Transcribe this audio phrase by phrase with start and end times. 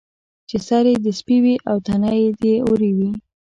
[0.49, 3.11] چې سر یې د سپي وي او تنه یې د وري وي.